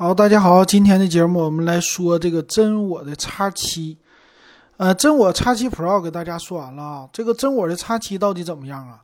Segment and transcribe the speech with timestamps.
[0.00, 3.98] 好，大家好，今天的节目我们来说这个真我的 X 七，
[4.76, 7.08] 呃，真我 X 七 Pro 给大家说完了啊。
[7.12, 9.02] 这个真我的 X 七到底怎么样啊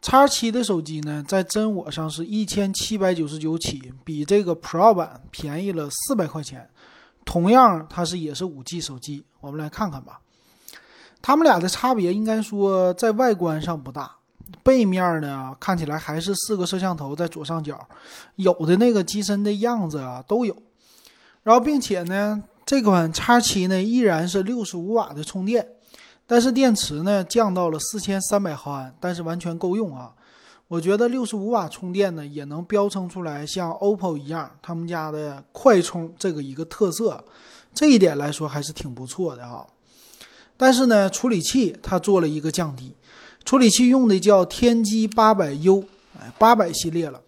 [0.00, 6.66] ？X 七的手机呢，在真我上是一千七百九十九起，比这个 Pro 版便宜了四百块钱。
[7.26, 10.20] 同样，它是也是五 G 手机，我们来看看吧。
[11.20, 14.10] 它们俩的差别应该说在外观上不大。
[14.62, 17.88] 背面呢，看起来还是四个摄像头在左上角，
[18.36, 20.56] 有的那个机身的样子啊都有。
[21.42, 25.66] 然后，并且呢，这款叉七呢依然是六十五瓦的充电，
[26.26, 30.12] 但是电池呢降到了四千三百毫安，但是完全够用啊。
[30.68, 37.24] 我觉得六十五瓦充电呢也能标称出来像 OPPO 一样，他们家的快充这个一个特色，
[37.72, 39.66] 这一点来说还是挺不错的啊。
[40.56, 42.94] 但是呢，处理器它做了一个降低。
[43.44, 45.84] 处理器用的叫天玑八百 U，
[46.20, 47.20] 哎，八百系列了。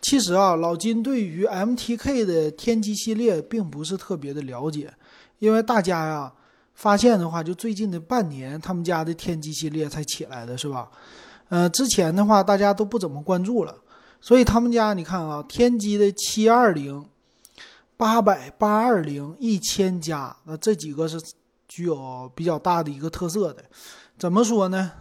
[0.00, 4.92] 其实啊，老金对于 MTK 的天玑系列并不是特别的了解，
[5.38, 6.32] 因为大家呀
[6.74, 10.90] 发现的话，就最近的半年，他们家的天玑系列才起来的，是吧？
[11.48, 13.74] 呃，之前的话大家都不怎么关注了，
[14.20, 17.04] 所以他们家你看啊，天玑的七二零、
[17.96, 21.18] 八百、八二零、一千加，那这几个是
[21.66, 23.64] 具有比较大的一个特色的。
[24.18, 24.92] 怎么说呢？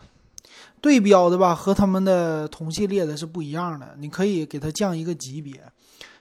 [0.83, 3.95] 对标的吧，和他们的同系列的是不一样的。
[3.99, 5.53] 你可以给它降一个级别，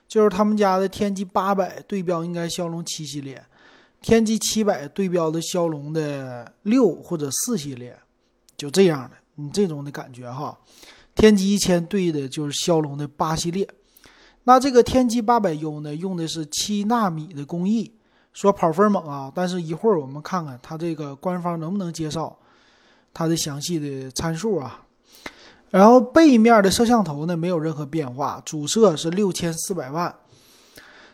[0.07, 3.43] 就是他们家的天玑八百对标应该骁龙七系列，
[4.01, 7.93] 天玑七百对标的骁龙的六或者四系列，
[8.55, 10.57] 就这样的，你这种的感觉哈。
[11.13, 13.67] 天玑一千对的就是骁龙的八系列，
[14.45, 17.91] 那这个天玑八百 U 呢，用的是七纳米的工艺，
[18.31, 22.39] 说跑分猛啊，但是一会儿我们看看它这个官方能不能介绍。
[23.13, 24.81] 它的详细的参数啊，
[25.69, 30.15] 然后背面的摄像头呢没有任何变化，主摄是六千四百万，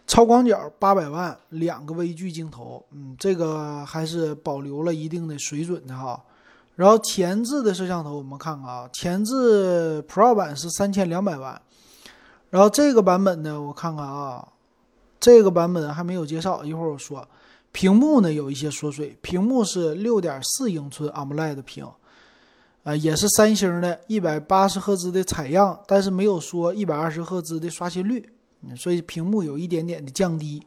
[0.08, 6.24] 超广角八百万，两个微距镜头，嗯，这个还是保留了一定的水准的哈。
[6.76, 11.62] 然后前置的摄像头我们看看啊，前置 Pro 版是三千两百万，
[12.50, 14.48] 然后这个版本呢我看看啊，
[15.20, 17.28] 这个版本还没有介绍，一会儿我说。
[17.72, 21.88] 屏幕呢有一些缩水，屏幕是六点四英寸 AMOLED 屏，
[22.84, 28.30] 啊，也是三星的，一百八十赫兹的采样，但是没有说一百二十赫兹的刷新率，
[28.76, 30.66] 所以屏幕有一点点的降低。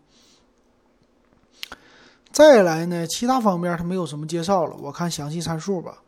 [2.31, 6.03] 再来呢，其他方面它没有什么介绍了，我看详细参数吧。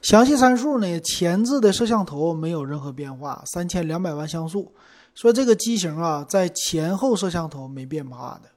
[0.00, 4.72] 详细参数呢，前置的摄像头没有任何变化，三千两百万像素，
[5.14, 8.48] 说这个机型啊，在前后摄像头没变化的。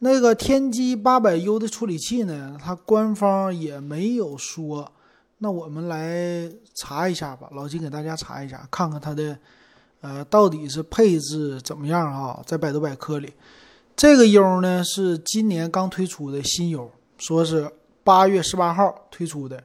[0.00, 2.58] 那个天玑八百 U 的处理器呢？
[2.62, 4.92] 它官方也没有说。
[5.38, 9.38] 那我们来查一下吧，老金给大家查一下，看看它的，
[10.02, 12.42] 呃，到底是配置怎么样啊？
[12.44, 13.32] 在百度百科里，
[13.96, 17.70] 这个 U 呢是今年刚推出的新 U，说是
[18.04, 19.64] 八月十八号推出的。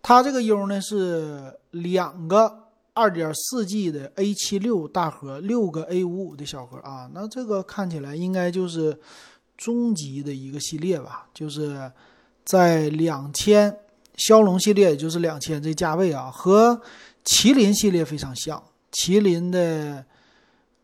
[0.00, 7.10] 它这个 U 呢是两个二点四 G 的 A 七六大核，六个 A 五五的小核啊。
[7.12, 8.96] 那这个看起来应该就是。
[9.60, 11.92] 中级的一个系列吧，就是
[12.46, 13.76] 在两千
[14.16, 16.80] 骁龙系列，也就是两千这价位啊，和
[17.26, 18.62] 麒麟系列非常像。
[18.90, 20.02] 麒麟的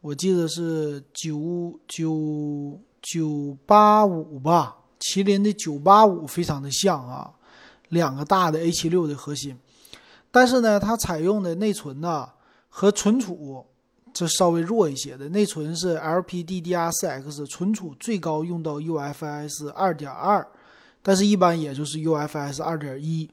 [0.03, 7.33] 我记得是九九九八五吧，麒麟的九八五非常的像啊，
[7.89, 9.59] 两个大的 A 七六的核心，
[10.31, 12.29] 但是呢，它采用的内存呢
[12.69, 13.65] 和存储。
[14.17, 20.47] 这稍微弱一些的内存是 LPDDR4X，存储最高用到 UFS 2.2，
[21.03, 23.29] 但是一般也就是 UFS 2.1。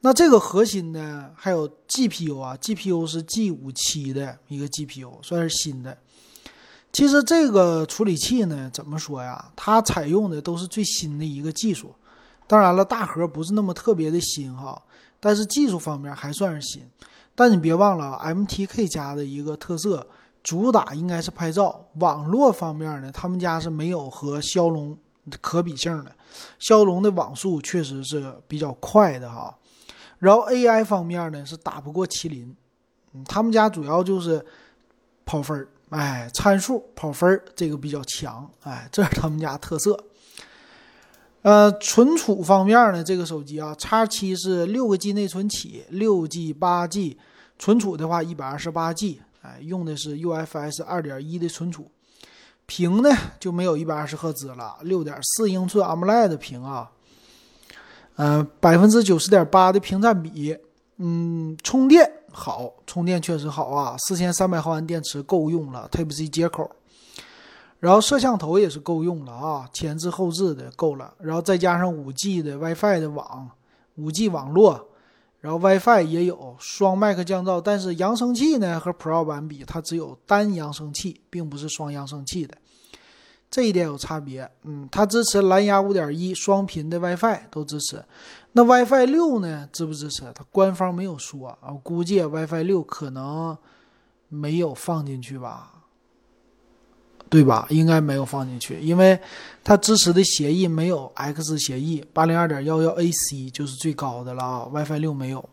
[0.00, 5.96] 那这个核心呢，还有 GPU 啊，GPU 是 G57 的一个 GPU，算是新的。
[6.92, 9.50] 其实这个处理器呢，怎么说呀？
[9.56, 11.94] 它采用的都是最新的一个技术。
[12.46, 14.82] 当然了，大核不是那么特别的新哈，
[15.26, 16.88] 但是技术方面还算是新。
[17.34, 20.06] 但你别忘了，MTK 家的一个特色，
[20.40, 21.84] 主打应该是拍照。
[21.94, 24.96] 网络方面呢，他们家是没有和骁龙
[25.40, 26.12] 可比性的。
[26.60, 29.52] 骁龙的网速确实是比较快的哈。
[30.20, 32.56] 然后 AI 方面呢，是打不过麒麟。
[33.24, 34.46] 他们家主要就是
[35.24, 39.98] 跑分儿，哎，参数跑分儿这个比较强，哎，这是他们家特色。
[41.46, 47.16] 呃，存储方面呢，这个手机啊，X 七是六个 G 内存起，六 G、八 G，
[47.56, 51.88] 存储的话一百二十八 G，哎，用的是 UFS 二点一的存储。
[52.66, 56.90] 屏呢就没有一百二十赫兹了，六点四英寸 AMOLED 屏啊，
[58.16, 60.58] 呃，百分之九十点八的屏占比，
[60.96, 66.68] 嗯，充电好，充电确实好啊，四千三百毫安电池够用了，Type C 接口。
[67.78, 73.50] 然后摄像头也是够用了啊，前置后置的够了，然后再加上五 G 的 WiFi 的网，
[73.96, 74.88] 五 G 网络，
[75.40, 82.56] 然后 WiFi 也有双麦克降噪，但是扬声器呢和 Pro 版比，它只有单扬声器，并不是双扬声器的，
[83.50, 84.50] 这一点有差别。
[84.64, 88.02] 嗯，它支持蓝牙5.1双频的 WiFi 都支持，
[88.52, 90.24] 那 WiFi 六呢支不支持？
[90.34, 93.56] 它官方没有说啊，估计 WiFi 六可能
[94.28, 95.74] 没有放进去吧。
[97.28, 97.66] 对吧？
[97.70, 99.18] 应该没有放进去，因为
[99.64, 105.48] 它支持的协议没有 X 协议，八零二点幺幺 AC 就是最高的了啊，WiFi 六没有。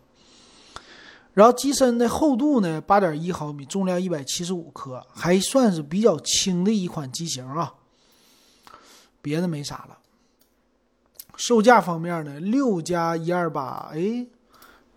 [1.33, 7.73] 然后机身的厚度呢，八点一毫米，重量一百七十五克，还算是比较轻的一款机型啊。
[9.19, 9.97] 别的没啥了。
[11.35, 14.27] 售价方面呢，六加一二八，哎，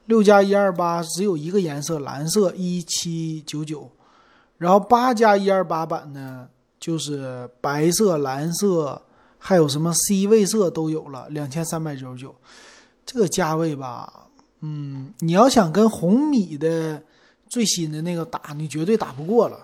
[0.05, 3.91] 六加一二八只有一个颜色，蓝色，一七九九。
[4.59, 6.51] 然后八加一二八版呢？
[6.87, 9.03] 就是白色、蓝色，
[9.41, 12.33] 还有什么 C 位色都有了，两千三百九十九，
[13.05, 14.29] 这个价位吧，
[14.61, 17.03] 嗯，你要想跟红米的
[17.49, 19.59] 最新的那个打，你绝对打不过了。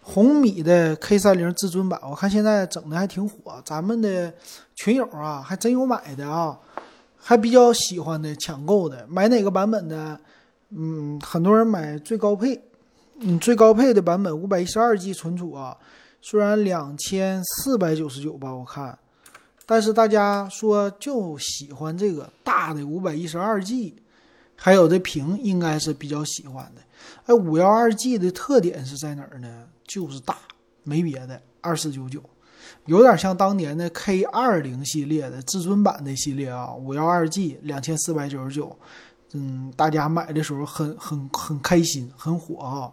[0.00, 4.32] 红米的 K 三零至尊版，我看现在整的还挺火，咱们的
[4.76, 6.56] 群友啊，还真有买的啊，
[7.16, 10.16] 还比较喜欢的抢购的，买哪个版本的？
[10.68, 12.62] 嗯，很多人买最高配，
[13.18, 15.76] 嗯，最高配的版本五百一十二 G 存储啊。
[16.22, 18.98] 虽然两千四百九十九吧，我看，
[19.66, 23.94] 但是大家说就喜欢这个大的五百一十二 G，
[24.54, 26.82] 还有这屏应该是比较喜欢的。
[27.26, 29.66] 哎，五幺二 G 的特点是在哪儿呢？
[29.86, 30.36] 就是大，
[30.82, 31.40] 没别的。
[31.62, 32.22] 二四九九，
[32.86, 36.72] 有点像当年的 K 二零系列的至尊版的系列啊。
[36.74, 38.76] 五幺二 G 两千四百九十九，
[39.32, 42.92] 嗯，大家买的时候很很很开心，很火啊。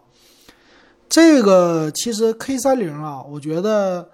[1.08, 4.10] 这个其实 K 三零啊，我觉得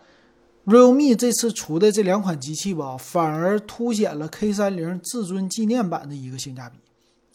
[0.66, 6.78] Realme 这次出的这两款机器吧，反而凸显了 K 三零至尊纪念版的一个性价比。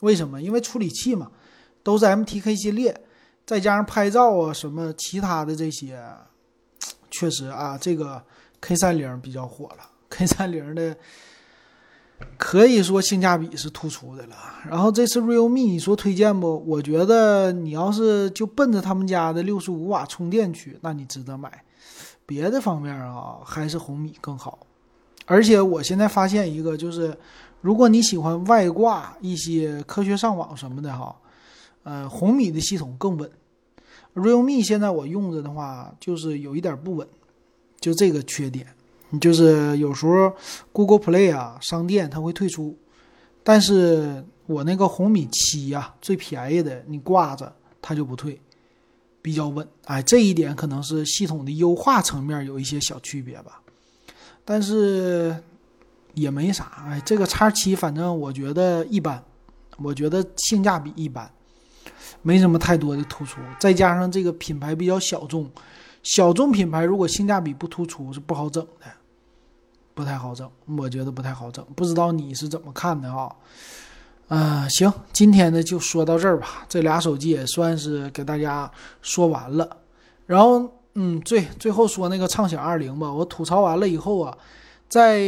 [0.02, 0.42] 为什么？
[0.42, 1.30] 因为处理器嘛，
[1.84, 3.00] 都是 MTK 系列，
[3.46, 6.02] 再加上拍照啊什么其他的这些，
[7.12, 8.24] 确实啊，这个
[8.62, 9.90] K 三零比较火了。
[10.10, 10.96] K 三零的。
[12.38, 14.36] 可以说性价比是突出的了。
[14.70, 16.64] 然后这次 Realme 你说推荐不？
[16.66, 21.64] 我觉得你要是就奔着他们家的六十五瓦充电去，那你值得买。
[22.26, 24.60] 别的方面啊，还是红米更好。
[25.26, 27.18] 而且我现在发现一个，就是
[27.62, 31.16] 如果你喜欢外挂一些科学上网什么的哈，
[31.84, 33.30] 呃，红米的系统更稳。
[34.16, 37.08] Realme 现在我用着的话，就是有一点不稳，
[37.80, 38.68] 就这个缺点。
[39.20, 40.32] 就是有时候
[40.72, 42.78] Google Play 啊，商店它会退出，
[43.44, 47.52] 但是我那个红米七呀，最便宜的，你挂着
[47.82, 48.40] 它就不退，
[49.22, 49.68] 比较稳。
[49.86, 53.62] 哎，这一点可能是系统的优化层面有一些小区别吧，
[54.46, 55.36] 但是
[56.14, 56.84] 也没啥。
[56.88, 59.24] 哎，这个叉七反正我觉得一般，
[59.78, 61.32] 我觉得性价比一般，
[62.22, 63.40] 没什么太多的突出。
[63.60, 65.50] 再加上这个品牌比较小众，
[66.04, 68.86] 小众品牌如果性价比不突出是不好整的。
[69.94, 73.30] 不太好整，我觉得不太好整，不知道你是怎么看的啊？
[74.30, 76.66] 嗯，行，今天呢就说到这儿吧。
[76.70, 79.76] 这俩手机也算是给大家说完了。
[80.26, 83.12] 然后，嗯，最最后说那个畅享二零吧。
[83.12, 84.38] 我吐槽完了以后啊，
[84.88, 85.20] 在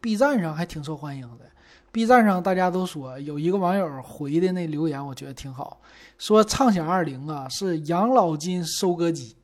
[0.00, 1.44] B 站上还挺受欢迎的。
[1.92, 5.78] B 站上大家都说有一个网友回的那留言，我觉得挺好，
[6.18, 9.36] 说畅享二零啊是养老金收割机，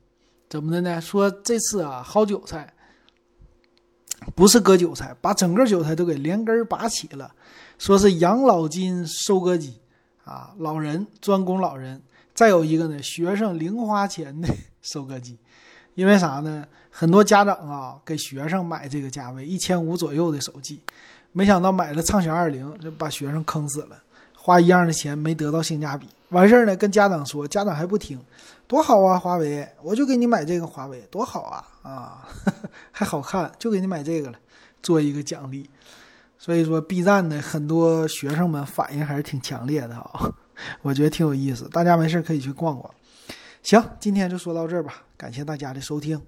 [0.53, 1.01] 怎么的呢？
[1.01, 2.71] 说这次啊薅韭菜。
[4.35, 7.33] 不是割韭菜，把整个韭菜都给连根拔起了，
[7.79, 9.79] 说是养老金收割机
[10.23, 11.99] 啊，老人专攻老人。
[12.35, 14.47] 再有一个呢，学生零花钱的
[14.83, 15.39] 收割机，
[15.95, 16.63] 因为啥呢？
[16.91, 20.79] 很多家长啊给学生买这个价位一千五左右的手机，
[21.31, 23.97] 没想到买了畅享二零，就把学生坑死了，
[24.37, 26.07] 花一样的钱没得到性价比。
[26.33, 28.19] 完事儿呢，跟家长说，家长还不听，
[28.67, 29.17] 多好啊！
[29.17, 31.63] 华为，我就给你买这个华为，多好啊！
[31.83, 32.27] 啊，
[32.91, 34.37] 还好看，就给你买这个了，
[34.81, 35.69] 做一个奖励。
[36.37, 40.33] 所以说，B 站的很多学生们反应还是挺强烈的啊，
[40.81, 42.93] 我觉得挺有意思，大家没事可以去逛逛。
[43.61, 46.21] 行，今天就说到这儿吧，感谢大家的收听。